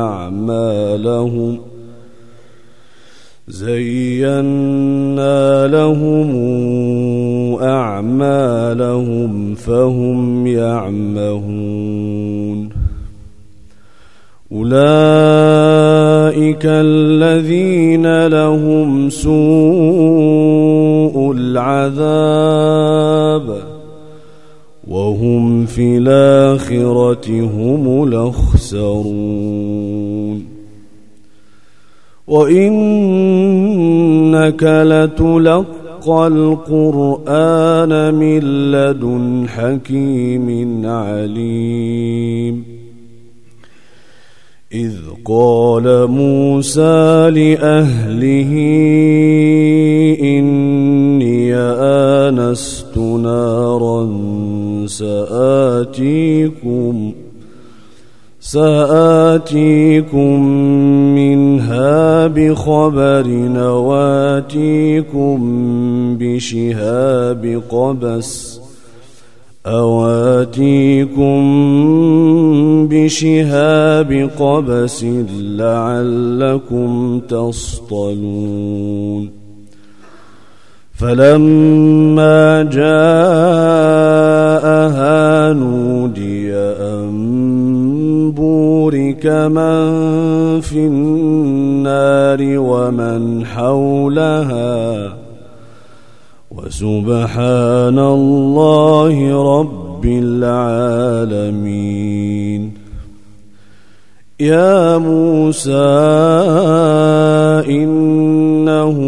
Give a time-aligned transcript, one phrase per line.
[0.00, 1.58] أعمالهم
[3.48, 4.36] زينا
[5.66, 6.30] لهم
[7.62, 11.90] أعمالهم فهم يعمهون
[14.52, 14.70] أولئك
[16.64, 19.30] الذين لهم سوء
[21.36, 22.90] العذاب
[24.88, 29.69] وهم في الآخرة هم الأخسرون
[32.30, 33.02] وإنك
[34.62, 42.64] لتلقى القرآن من لدن حكيم عليم.
[44.74, 48.52] إذ قال موسى لأهله
[50.22, 51.54] إني
[52.34, 54.10] آنست نارا
[54.86, 57.12] سآتيكم
[58.52, 60.40] سآتيكم
[61.14, 65.38] منها بخبر نواتيكم
[66.18, 68.60] بشهاب قبس
[69.66, 71.40] أواتيكم
[72.90, 75.04] بشهاب قبس
[75.40, 79.30] لعلكم تصطلون
[80.94, 83.00] فلما جاءها
[85.52, 87.49] نودي أن
[89.20, 95.12] بورك من في النار ومن حولها.
[96.50, 101.60] وسبحان الله رب العالمين.
[104.40, 105.72] يا موسى
[107.68, 108.98] إنه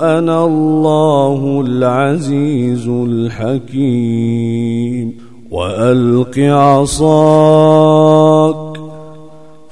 [0.00, 4.44] أنا الله العزيز الحكيم.
[5.50, 8.63] وألق عصاك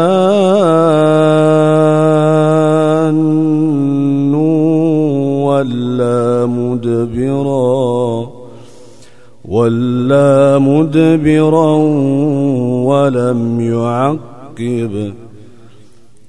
[5.43, 8.29] ولا مدبرا
[9.45, 11.71] ولا مدبرا
[12.87, 15.13] ولم يعقب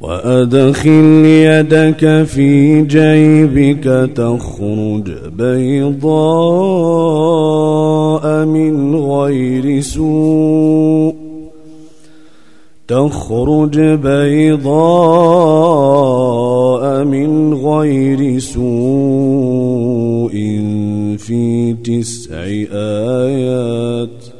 [0.00, 6.04] وأدخل يدك في جيبك تخرج بيضاء
[8.44, 11.14] من غير سوء
[12.88, 14.70] تخرج بيضاء
[17.04, 18.70] من غير سوء
[21.18, 22.34] في تسع
[22.72, 24.39] آيات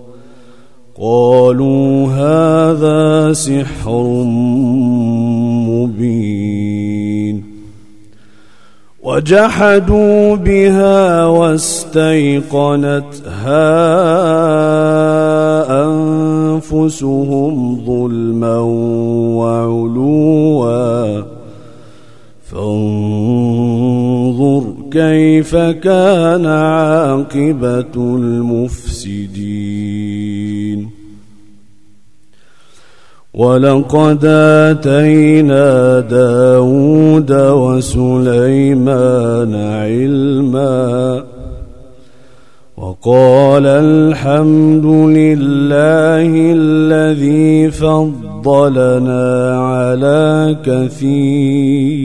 [1.01, 4.03] قالوا هذا سحر
[5.67, 7.43] مبين
[9.03, 12.41] وجحدوا بها واستيقنتها
[15.85, 18.57] أنفسهم ظلما
[19.37, 21.21] وعلوا
[22.51, 23.83] فانظر
[24.91, 29.71] كيف كان عاقبة المفسدين
[33.33, 38.75] ولقد آتينا داود وسليمان
[39.55, 41.23] علما
[42.77, 52.01] وقال الحمد لله الذي فضلنا على كثير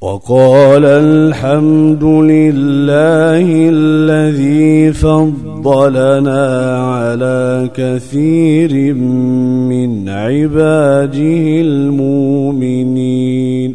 [0.00, 6.75] وقال الحمد لله الذي فضلنا
[7.06, 13.70] على كثير من عباده المؤمنين.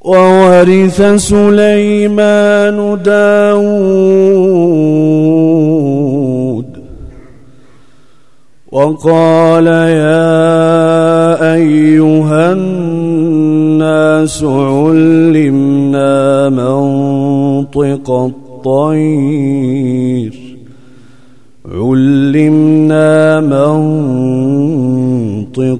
[0.00, 4.32] وورث سليمان داود.
[8.72, 14.42] وقال يا أيها الناس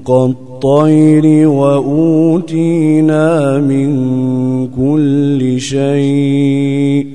[0.09, 3.27] الطير وأوتينا
[3.59, 3.89] من
[4.67, 7.07] كل شيء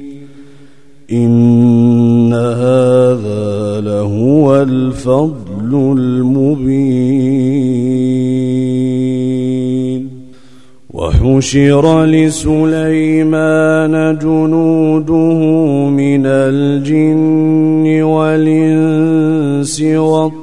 [1.13, 7.29] إن هذا لهو الفضل المبين
[10.91, 15.41] وحشر لسليمان جنوده
[15.89, 20.38] من الجن والإنس والطير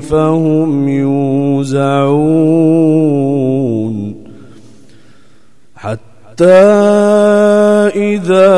[0.00, 2.54] فهم يوزعون
[5.76, 6.52] حتى
[7.94, 8.54] إذا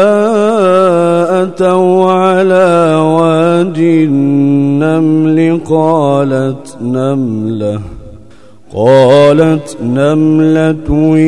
[1.43, 7.81] أتوا على واد النمل قالت نملة
[8.75, 11.19] قالت نملة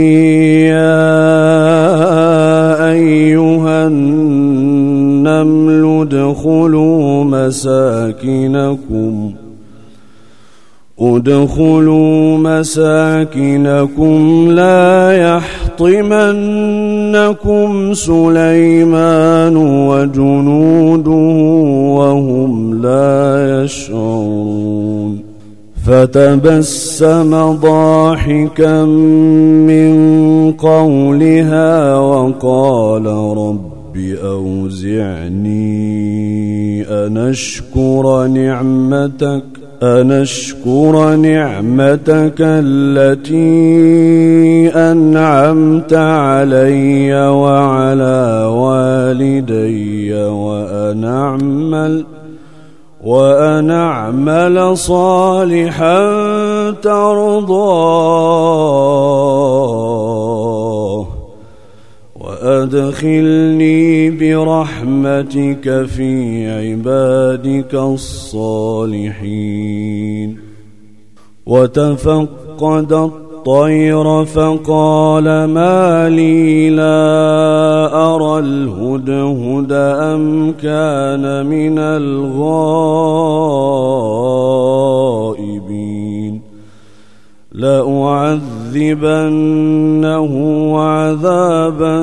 [0.69, 1.19] يا
[2.90, 3.57] أيها
[7.48, 9.32] مساكنكم.
[11.00, 21.10] ادخلوا مساكنكم لا يحطمنكم سليمان وجنوده
[21.96, 25.18] وهم لا يشعرون.
[25.86, 28.84] فتبسم ضاحكا
[29.64, 29.92] من
[30.52, 33.68] قولها وقال رب
[34.24, 35.97] أوزعني
[37.08, 39.43] أن أشكر نعمتك
[39.82, 43.49] أن أشكر نعمتك التي
[44.69, 52.05] أنعمت علي وعلى والدي وأن أعمل
[53.05, 56.11] وأن أعمل صالحا
[56.70, 58.19] ترضاه
[62.48, 66.12] وأدخلني برحمتك في
[66.50, 69.08] عبادك الصالحين.
[71.46, 79.73] وتفقد الطير فقال ما لي لا أرى الهدهد
[80.12, 82.58] أم كان من الغائبين.
[87.58, 88.72] لأعذبنه
[90.78, 91.98] عذابا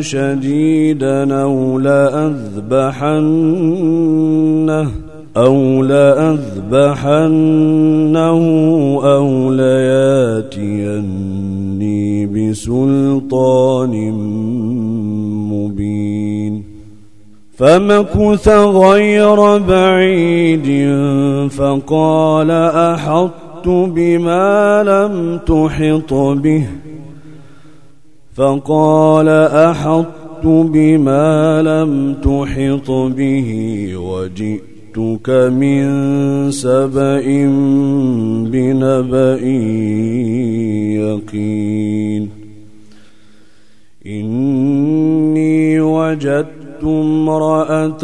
[0.00, 2.80] شديدا أو لأذبحنه
[5.36, 7.20] أو لأذبحنه
[9.02, 11.06] أو لياتيني
[12.26, 14.12] بسلطان
[15.52, 16.64] مبين.
[17.56, 20.90] فمكث غير بعيد
[21.50, 26.66] فقال أحط بما لم تحط به
[28.34, 29.28] فقال
[29.68, 33.50] أحطت بما لم تحط به
[33.96, 35.86] وجئتك من
[36.50, 37.22] سبأ
[38.52, 39.40] بنبأ
[41.00, 42.28] يقين
[44.06, 48.02] إني وجدت امرأة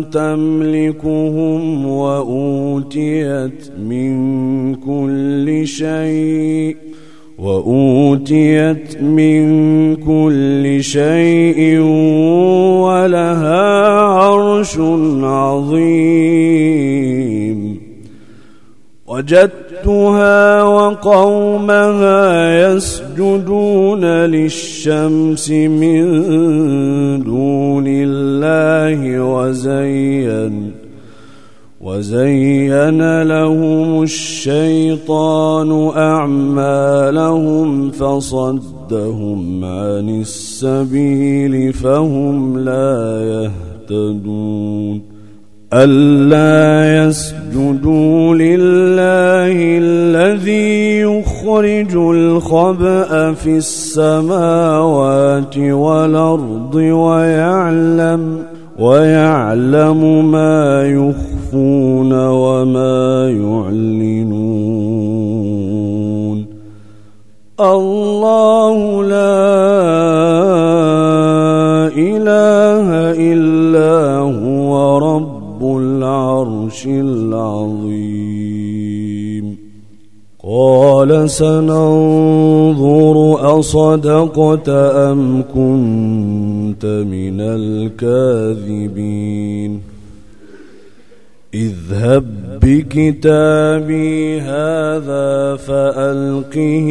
[0.00, 6.76] تملكهم وأوتيت من كل شيء
[7.38, 9.46] وأوتيت من
[9.96, 11.80] كل شيء
[12.80, 14.78] ولها عرش
[15.22, 16.66] عظيم.
[19.06, 26.02] وجدت وجدتها وقومها يسجدون للشمس من
[27.22, 30.72] دون الله وزين
[31.80, 43.50] وزين لهم الشيطان أعمالهم فصدهم عن السبيل فهم لا
[43.90, 45.05] يهتدون
[45.76, 58.42] ألا يسجدوا لله الذي يخرج الخبأ في السماوات والأرض ويعلم
[58.78, 64.86] ويعلم ما يخفون وما يعلنون.
[67.60, 70.05] الله لا
[76.42, 78.36] العرش العظيم.
[80.44, 83.16] قال سننظر
[83.58, 89.16] أصدقت أم كنت من الكاذبين.
[91.54, 92.24] اذهب
[92.62, 96.86] بكتابي هذا فألقه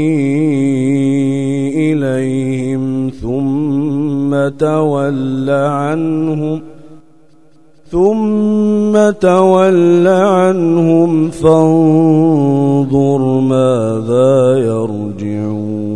[1.75, 6.62] إليهم ثم تول عنهم ۖ
[7.96, 15.96] ثم تول عنهم فانظر ماذا يرجعون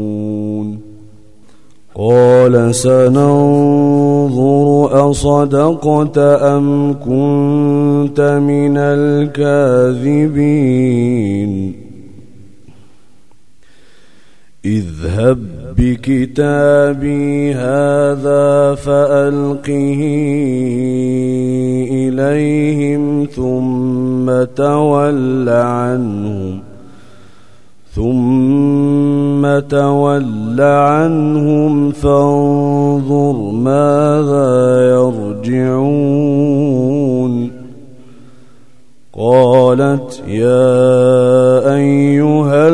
[1.96, 3.90] قال سننظر
[5.12, 10.30] أصدقت أم كنت من الكاذبين
[14.66, 20.02] اذهب بكتابي هذا فألقه
[21.92, 26.60] إليهم ثم تول عنهم
[27.96, 36.40] ثم تول عنهم فانظر ماذا يرجعون
[39.14, 42.68] قالت يا أيها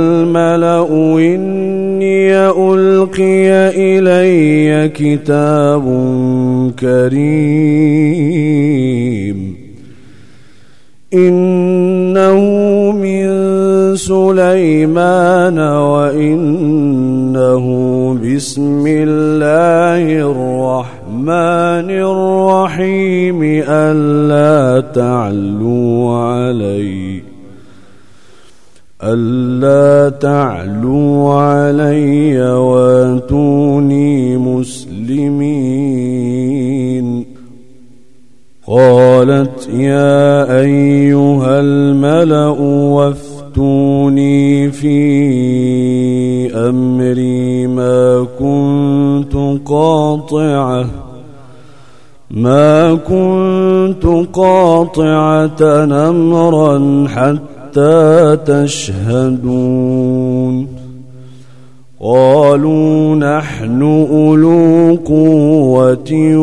[3.75, 5.84] إلي كتاب
[6.79, 7.25] كريم.
[11.13, 12.41] إنه
[12.91, 13.25] من
[13.96, 17.65] سليمان وإنه
[18.24, 23.39] بسم الله الرحمن الرحيم.
[23.67, 27.34] ألا تعلوا علي.
[29.05, 35.95] ألا تعلوا علي واتوني مسلمين.
[38.67, 42.47] قالت يا أيها الملأ
[42.97, 44.95] وافتوني في
[46.55, 49.35] أمري ما كنت
[49.65, 50.85] قاطعة
[52.31, 55.62] ما كنت قاطعة
[56.09, 59.65] أمرا حتى حتى تشهدون
[62.01, 66.38] قالوا نحن أولو قوة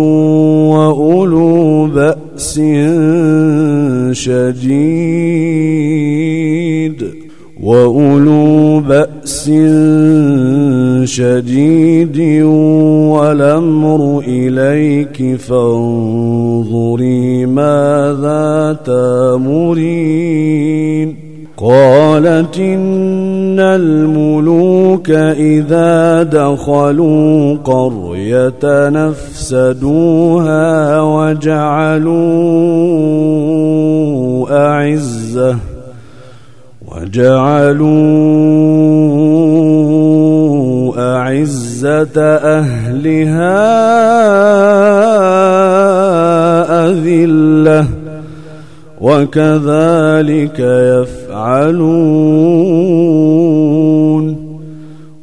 [0.75, 2.61] وأولو بأس
[4.13, 5.43] شديد
[7.63, 9.51] وأولو بأس
[11.05, 12.21] شديد
[13.13, 17.07] والأمر إليك فانظري
[17.47, 20.43] ماذا تامرين
[21.57, 32.23] قالت إن الملوك إذا دخلوا قرية نفسدوها وجعلوا
[34.51, 35.57] أعزة
[39.33, 43.53] وجعلوا أعزة أهلها
[46.89, 47.87] أذلة
[49.01, 51.22] وكذلك يفعلون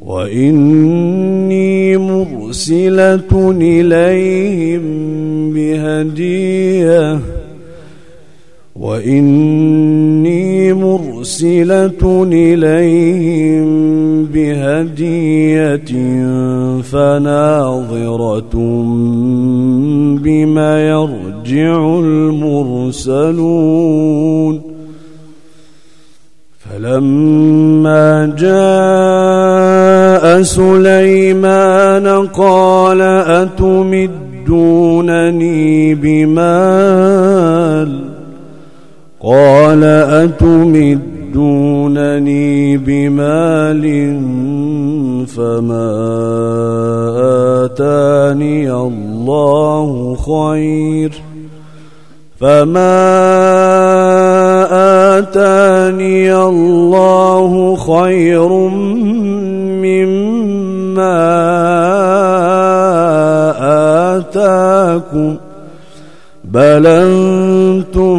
[0.00, 4.82] وإني مرسلة إليهم
[5.54, 7.20] بهدية
[8.76, 13.68] وإني مرسلة إليهم
[14.24, 15.92] بهدية
[16.82, 18.56] فناظرة
[20.22, 23.50] بما يرجع المرسلون
[26.80, 33.00] فلما جاء سليمان قال
[33.60, 38.00] أتمدونني بمال؟
[39.20, 43.84] قال أتمد تمدونني بمال
[45.26, 45.90] فما
[47.64, 51.12] آتاني الله خير
[52.40, 53.10] فما
[55.20, 58.48] آتاني الله خير
[59.84, 61.20] مما
[64.16, 65.36] آتاكم
[66.44, 68.18] بل أنتم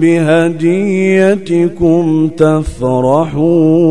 [0.00, 2.04] بهديتكم
[2.36, 3.86] تفرحون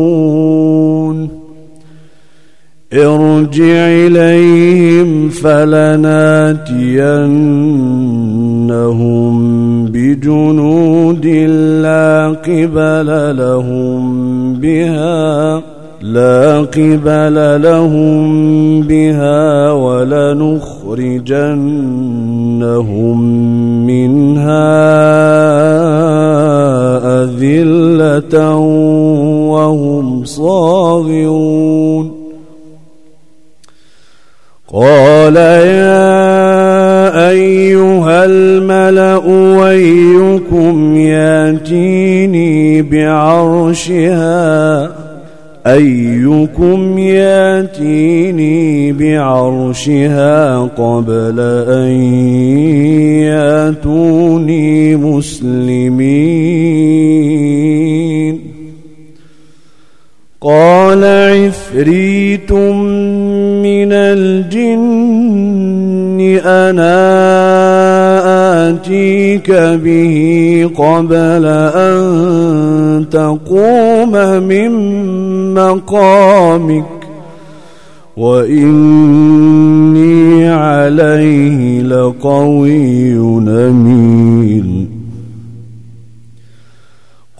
[2.92, 5.28] ارجع إليهم
[8.66, 11.26] فلناتينهم بجنود
[11.82, 15.62] لا قبل لهم بها
[16.02, 21.06] لا قبل لهم بها ولنخرجنهم
[23.86, 24.76] منها
[27.24, 28.56] أذلة
[29.48, 31.55] وهم صاغرون
[42.96, 44.90] بعرشها
[45.66, 51.90] أيكم ياتيني بعرشها قبل أن
[53.28, 56.76] ياتوني مسلمين؟
[60.40, 65.36] قال عفريت من الجن
[66.44, 66.96] أنا
[68.70, 69.50] آتيك
[69.84, 74.70] به قبل أن تقوم من
[75.54, 76.84] مقامك
[78.16, 79.06] وإني
[80.48, 83.18] عليه لقوي
[83.48, 84.88] أمين.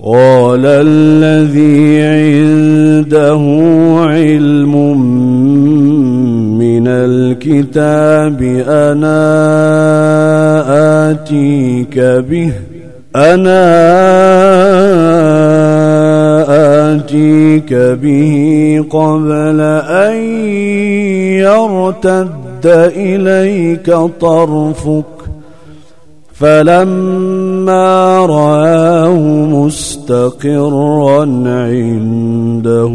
[0.04, 3.42] قال الذي عنده
[4.00, 4.75] علم
[6.87, 9.11] من الكتاب أنا
[11.11, 12.53] آتيك به.
[13.16, 13.62] أنا
[16.94, 20.16] آتيك به قبل أن
[21.42, 23.87] يرتد إليك
[24.20, 25.15] طرفك.
[26.38, 32.92] فلما رآه مستقرا عنده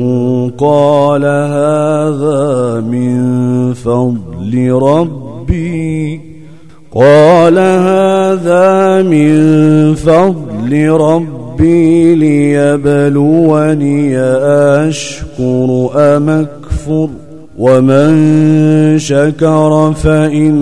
[0.57, 6.21] قال هذا من فضل ربي.
[6.95, 14.17] قال هذا من فضل ربي ليبلوني
[14.87, 17.09] أشكر أم أكفر.
[17.61, 20.61] ومن شكر فإنما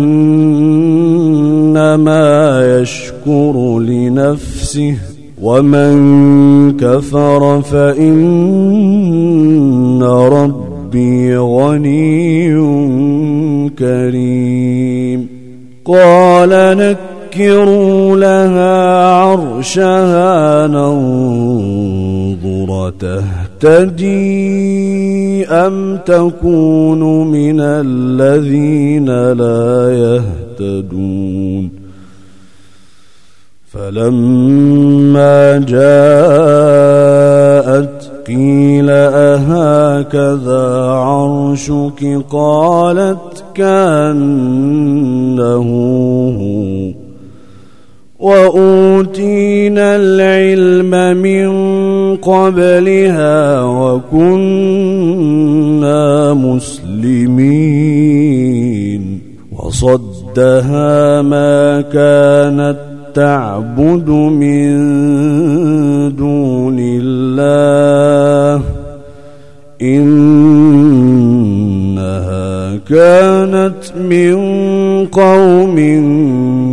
[2.79, 4.95] يشكر لنفسه
[5.41, 5.97] ومن
[6.77, 8.19] كفر فإن
[10.03, 12.49] ربي غني
[13.79, 15.27] كريم.
[15.85, 21.89] قال نكروا لها عرشها ننظر
[23.59, 29.93] تهتدي أم تكون من الذين لا
[30.59, 31.69] يهتدون
[33.71, 35.79] فلما جاءت
[38.27, 44.49] قيل أهكذا عرشك قالت كأنه
[46.39, 46.98] هو
[48.19, 51.49] وأوتينا العلم من
[52.15, 54.83] قبلها وكنا
[56.33, 57.59] مسلمين.
[59.51, 62.77] وصدها ما كانت
[63.15, 64.75] تعبد من
[66.15, 68.63] دون الله.
[69.81, 70.69] إنها
[72.89, 74.35] كانت من
[75.05, 75.79] قوم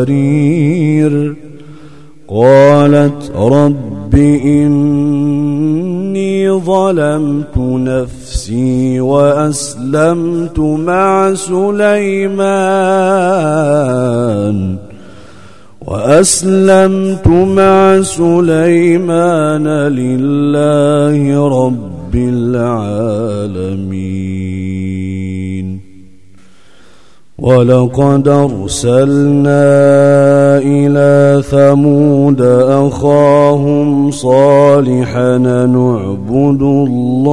[0.00, 1.14] قوارير
[2.28, 12.40] قالت رب إني ظلمت نفسي وأسلمت مع سليمان
[15.86, 23.80] وأسلمت مع سليمان لله رب العالمين
[27.40, 29.62] ولقد أرسلنا
[30.58, 37.30] إلى ثمود أخاهم صالحا نعبد الله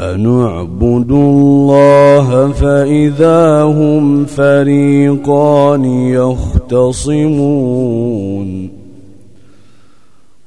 [0.00, 5.84] أن اعبدوا الله فإذا هم فريقان
[7.04, 7.60] يختصمون.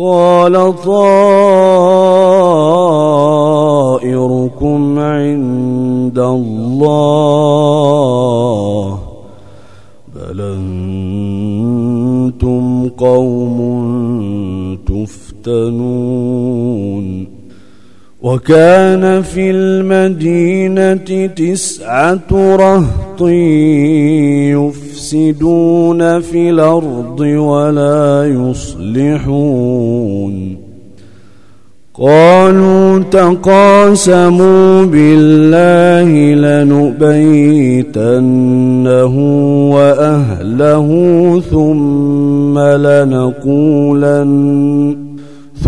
[0.00, 0.56] قال
[4.10, 7.60] طائركم عند الله
[10.16, 10.40] بل
[11.60, 13.58] أنتم قوم
[15.40, 16.30] تفتنون
[18.22, 23.22] وكان في المدينة تسعة رهط
[25.14, 30.56] يفسدون في الأرض ولا يصلحون.
[31.94, 37.04] قالوا تقاسموا بالله لنبيتنه
[39.74, 40.88] وأهله
[41.50, 44.30] ثم لنقولن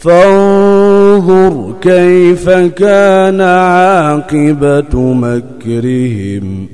[0.00, 6.66] فانظر كيف كان عاقبة مكرهم.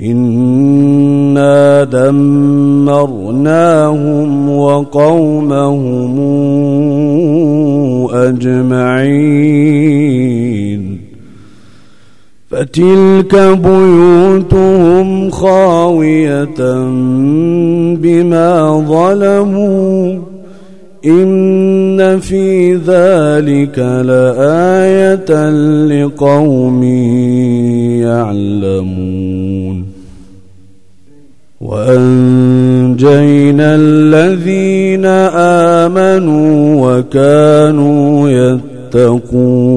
[0.00, 3.28] إنا دمرناهم
[4.50, 6.18] وقومهم
[8.10, 9.48] أجمعين.
[12.50, 16.58] فتلك بيوتهم خاوية
[17.94, 20.27] بما ظلموا.
[21.06, 25.50] إن في ذلك لآية
[25.86, 26.82] لقوم
[28.02, 29.84] يعلمون
[31.60, 32.54] وأنجينا
[33.74, 35.04] الذين
[35.86, 38.30] آمنوا وكانوا
[38.94, 39.68] يتقون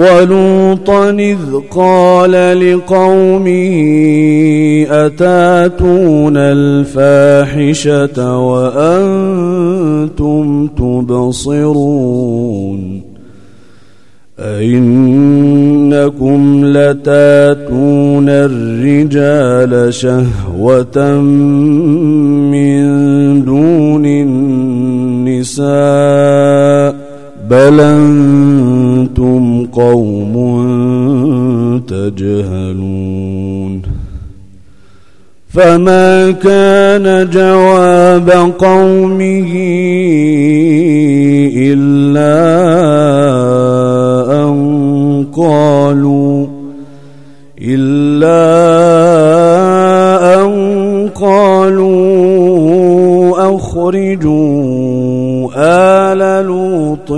[0.00, 1.38] ولوطا إذ
[1.70, 3.76] قال لقومه
[4.90, 9.86] أتاتون الفاحشة وأنتم
[10.66, 12.10] تبصرون؟
[14.40, 15.62] أئنكم
[16.64, 21.20] لتاتون الرجال شهوة
[22.50, 24.06] من دون
[25.26, 25.70] النساء
[27.50, 28.39] بل أنتم
[29.72, 30.34] قوم
[31.88, 33.82] تجهلون
[35.48, 39.52] فما كان جواب قومه
[41.56, 42.40] إلا
[44.42, 46.46] أن قالوا
[47.62, 48.40] إلا
[50.44, 50.50] أن
[51.14, 52.10] قالوا
[53.56, 57.10] أخرجوا آل لوط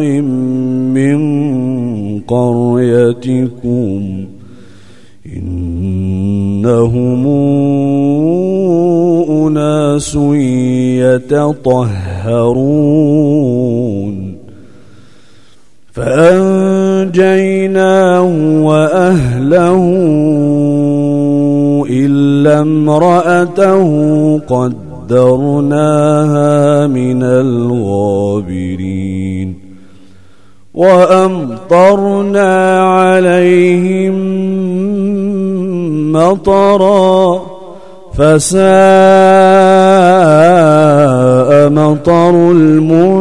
[0.95, 1.42] من
[2.29, 4.25] قريتكم
[5.37, 7.27] إنهم
[9.31, 10.15] أناس
[12.25, 14.33] يتطهرون
[15.93, 17.43] فأنجيناه
[18.65, 19.83] وأهله
[21.91, 23.89] إلا امرأته
[25.09, 25.77] قدرناها
[26.87, 28.83] من الغابرين
[30.75, 34.17] وأمطرنا عليهم
[36.13, 37.41] مطرا
[38.15, 38.63] فساء
[41.71, 43.13] مطر المنذرين.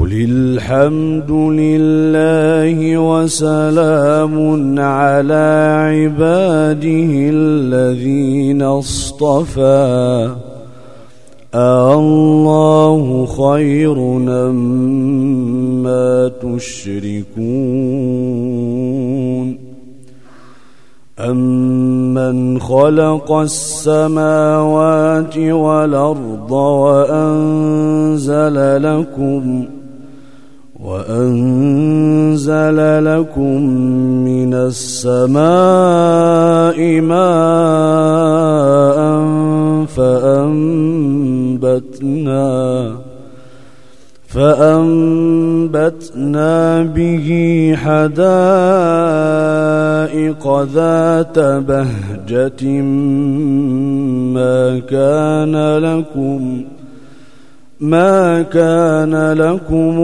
[0.00, 4.34] قل الحمد لله وسلام
[4.80, 5.48] على
[5.90, 10.30] عباده الذين اصطفى.
[11.54, 14.30] الله خير مما
[16.42, 17.68] تشركون
[21.20, 29.64] أمن خلق السماوات والأرض وأنزل لكم
[30.84, 33.62] وأنزل لكم
[34.24, 35.40] من السماء
[37.00, 38.98] ماء
[41.58, 42.96] فأنبتنا
[44.28, 47.28] فأنبتنا به
[47.76, 48.12] حدائق
[50.62, 52.82] ذات بهجة
[54.34, 56.64] ما كان لكم
[57.80, 60.00] ما كان لكم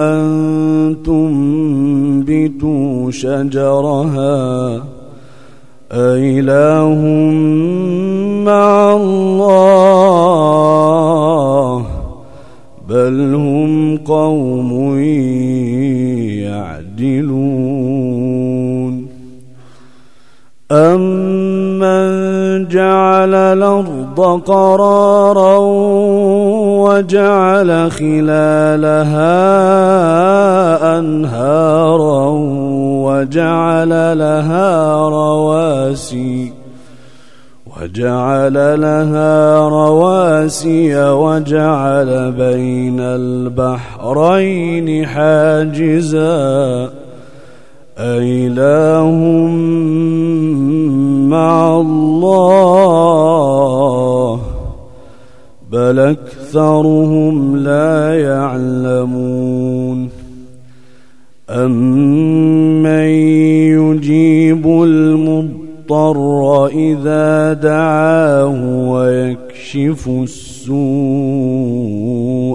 [0.00, 4.82] أن تنبتوا شجرها.
[5.92, 7.00] أإله
[8.96, 10.62] الله
[12.88, 14.98] بل هم قوم
[16.98, 17.92] يعدلون.
[20.72, 25.56] أمن جعل الأرض قرارا
[26.88, 29.32] وجعل خلالها
[30.98, 32.28] أنهارا
[33.04, 36.61] وجعل لها رواسي
[37.82, 46.90] وجعل لها رواسي وجعل بين البحرين حاجزا.
[47.98, 49.10] أإله
[51.26, 52.80] مع الله
[55.72, 60.08] بل أكثرهم لا يعلمون.
[61.50, 62.21] أمن
[65.90, 68.54] المضطر إذا دعاه
[68.90, 70.72] ويكشف السوء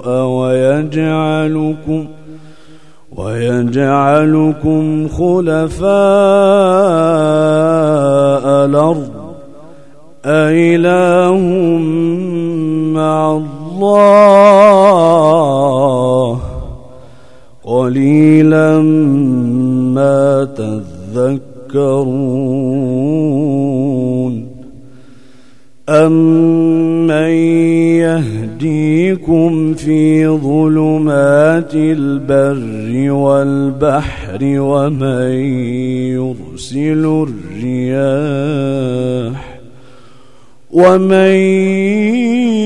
[0.10, 2.06] ويجعلكم
[3.18, 5.88] ويجعلكم خلفاء
[8.66, 9.10] الأرض
[10.26, 11.38] أإله
[12.94, 15.18] مع الله
[17.63, 18.80] قليلا
[19.94, 20.44] ما
[21.68, 23.38] تذكرون
[25.90, 27.12] أمن
[28.04, 35.32] يهديكم في ظلمات البر والبحر ومن
[36.16, 37.26] يرسل
[37.64, 39.58] الرياح
[40.72, 41.32] ومن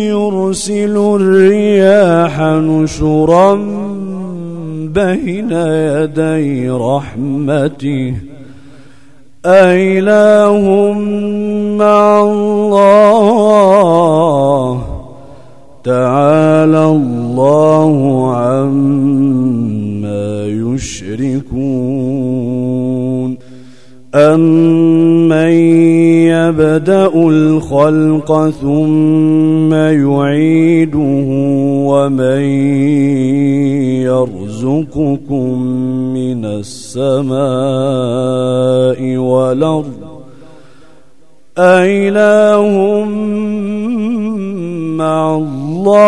[0.10, 3.56] يرسل الرياح نشرا
[4.94, 8.31] بين يدي رحمته
[9.45, 10.93] أإله
[11.77, 13.62] مع الله
[15.84, 19.21] تعالى الله عما
[20.45, 22.01] يشركون
[24.15, 25.51] أمن
[26.30, 31.27] يبدأ الخلق ثم يعيده
[31.89, 32.41] ومن
[34.12, 35.62] يرزقكم
[36.13, 37.39] من السماء
[39.17, 39.93] والأرض.
[41.58, 43.06] أإله
[44.97, 46.02] مع الله.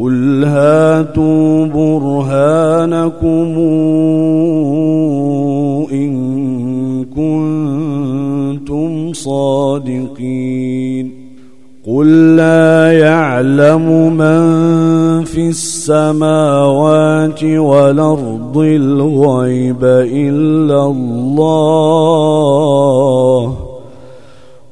[0.00, 3.58] قل هاتوا برهانكم
[5.92, 6.14] إن
[7.04, 11.19] كنتم صادقين.
[11.86, 21.70] قل لا يعلم من في السماوات والأرض الغيب إلا الله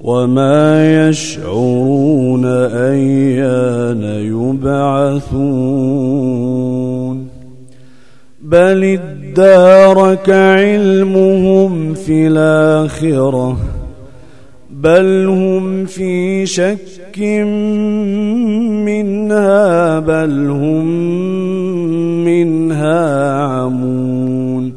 [0.01, 4.03] وما يشعرون أيان
[4.63, 5.79] يبعثون
[8.43, 13.57] بل ادارك علمهم في الآخرة
[14.83, 17.19] بل هم في شك
[18.87, 20.87] منها بل هم
[22.25, 24.73] منها عمون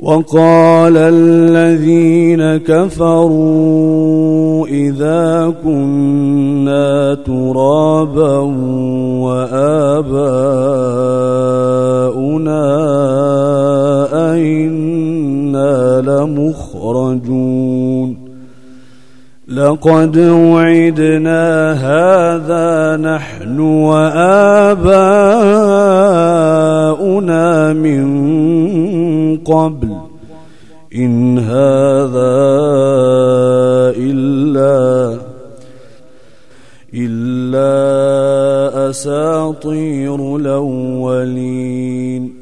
[0.00, 3.86] وقال الذين كفروا
[4.66, 8.38] إذا كنا ترابا
[9.22, 10.12] وآباؤنا
[14.32, 17.42] أئنا لمخرجون
[19.54, 24.92] لقد وعدنا هذا نحن وآباؤنا
[27.72, 28.06] من
[29.36, 29.96] قبل.
[30.96, 32.42] إن هذا
[33.96, 35.18] إلا
[36.94, 42.41] إلا أساطير الأولين.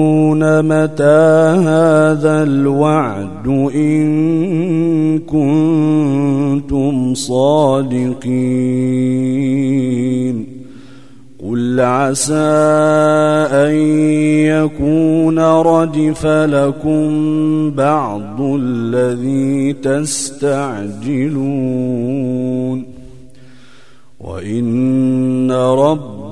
[0.61, 8.21] متى هذا الوعد إن كنتم صادقين؟
[11.49, 12.33] قل عسى
[13.51, 13.75] أن
[14.45, 17.11] يكون ردف لكم
[17.71, 20.91] بعض الذي تستعجلون.
[24.19, 25.51] وإن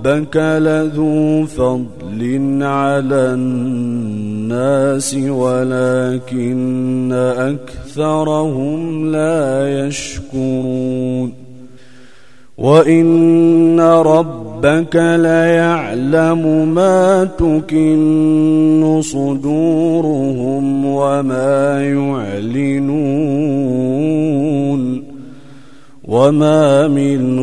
[0.06, 11.34] ربك لذو فضل على الناس ولكن أكثرهم لا يشكرون.
[12.58, 23.00] وإن ربك ليعلم ما تكن صدورهم وما يعلنون.
[26.10, 27.40] وما من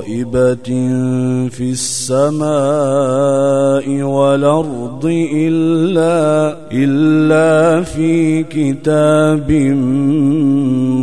[0.00, 0.68] غائبة
[1.48, 2.42] في السماء
[4.02, 9.52] والأرض إلا إلا في كتاب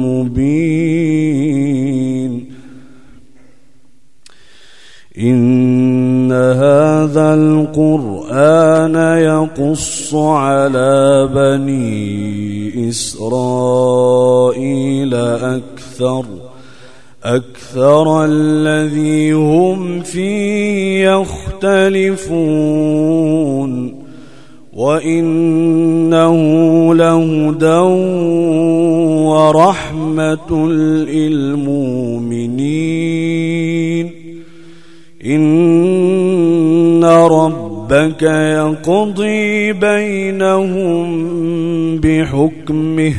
[0.06, 1.38] مبين.
[5.20, 13.94] إن هذا القرآن يقص على بني إسرائيل
[15.14, 16.26] أكثر.
[17.28, 22.28] أكثر الذي هم فيه يختلفون
[24.74, 26.38] وإنه
[26.96, 27.80] لهدى
[29.28, 32.08] ورحمة للمؤمنين.
[35.26, 41.08] إن ربك يقضي بينهم
[41.98, 43.14] بحكمه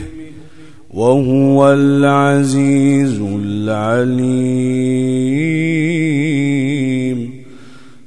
[0.99, 4.29] وهو العزيز العليم.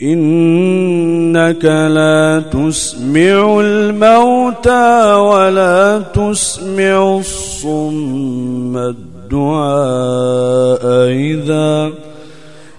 [0.02, 8.94] إنك لا تسمع الموتى ولا تسمع الصم
[9.30, 11.92] الدعاء إذا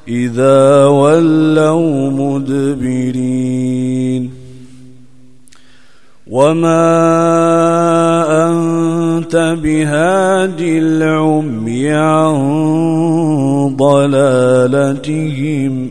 [0.09, 4.31] إذا ولوا مدبرين.
[6.31, 6.87] وما
[8.49, 12.37] أنت بهاد العمي عن
[13.77, 15.91] ضلالتهم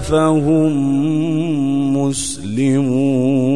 [0.00, 0.72] فهم
[1.96, 3.48] مسلمون.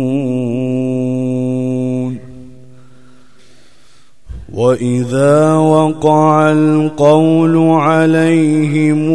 [4.52, 9.10] وإذا وقع القول عليهم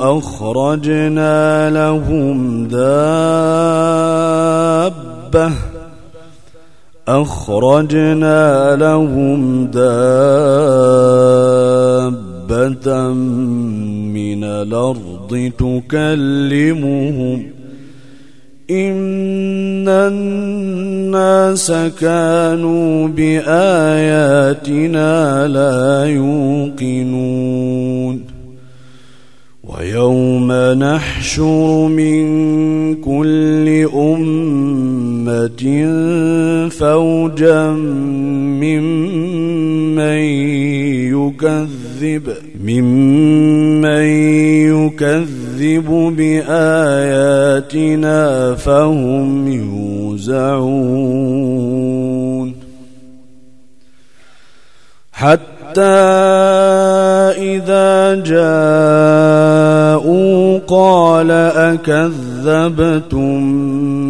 [0.00, 3.06] أخرجنا لهم دابة
[7.08, 9.88] أخرجنا لهم دابة
[14.12, 17.42] من الأرض تكلمهم.
[18.70, 23.48] إن الناس كانوا بآياتنا
[25.48, 27.16] لا يوقنون.
[29.64, 32.26] ويوم نحشر من
[32.94, 35.05] كل أمة
[36.68, 37.70] فوجا
[38.60, 40.18] ممن
[41.12, 42.26] يكذب
[42.64, 44.06] ممن
[44.72, 47.74] يكذب بآياتنا
[48.54, 50.96] فهم يوزعون.
[57.38, 59.46] إذا جاءوا
[60.58, 61.30] قال
[62.50, 63.36] أكذبتم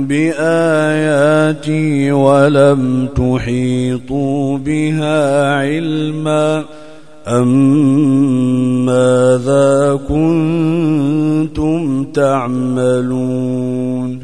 [0.06, 6.64] بآياتي ولم تحيطوا بها علما
[7.28, 14.20] أم ماذا كنتم تعملون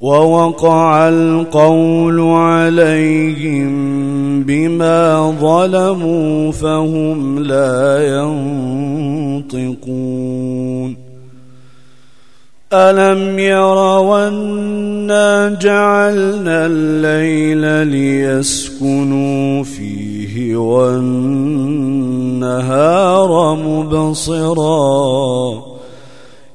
[0.00, 3.81] ووقع القول عليهم
[4.42, 8.06] بما ظلموا فهم لا
[9.48, 10.96] ينطقون.
[12.72, 21.54] ألم يروا أنا جعلنا الليل ليسكنوا فيه والنهار
[23.54, 24.52] مبصراً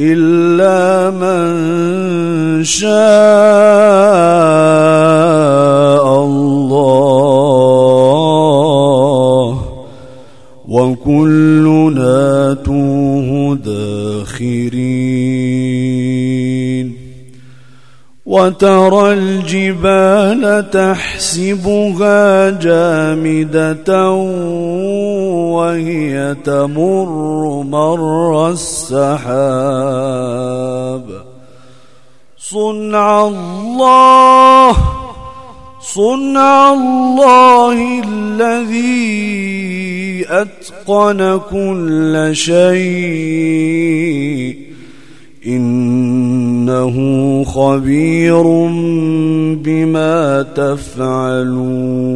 [0.00, 2.94] إلا من شاء
[6.24, 7.58] الله
[10.68, 14.98] وكلنا توه داخرين.
[18.28, 24.10] وترى الجبال تحسبها جامدة
[25.56, 29.08] وهي تمر مر السحاب.
[32.38, 34.76] صنع الله
[35.80, 39.48] صنع الله الذي
[40.28, 43.88] أتقن كل شيء.
[45.46, 46.94] إنه
[47.44, 48.42] خبير
[49.64, 52.08] بما تفعلون.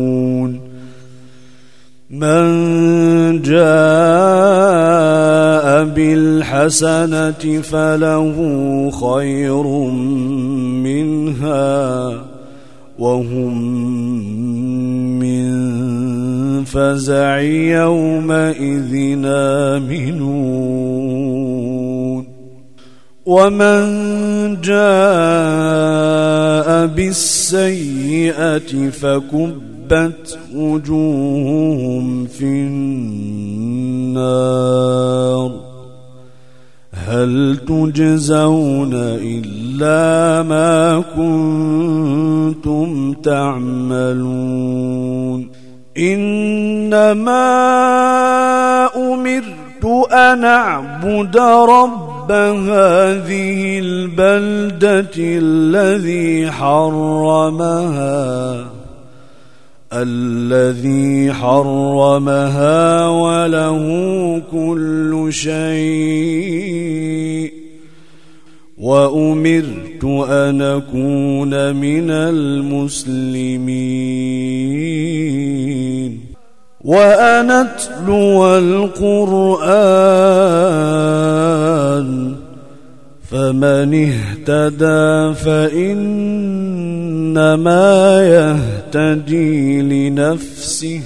[2.13, 3.63] من جاء
[5.85, 8.37] بالحسنة فله
[8.91, 9.67] خير
[10.83, 12.13] منها
[12.99, 13.59] وهم
[15.19, 15.45] من
[16.65, 18.95] فزع يومئذ
[19.25, 20.63] آمنون.
[23.27, 23.81] ومن
[24.61, 24.87] جاء
[26.87, 34.33] بالسيئة فكب كبت وجوههم في النار
[36.93, 38.91] هل تجزون
[39.23, 44.69] إلا ما كنتم تعملون
[45.99, 47.43] إنما
[48.97, 51.37] أمرت أن أعبد
[52.23, 57.93] رب هذه البلدة الذي حرمها
[59.93, 66.73] الذي حرمها وله كل شيء.
[68.79, 73.33] وأمرت أن أكون من المسلمين.
[76.85, 80.03] وان اتلو القرآن
[83.31, 86.33] فمن اهتدى فإنما
[88.23, 91.01] يهتدي لنفسه